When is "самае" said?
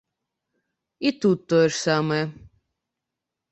1.85-2.21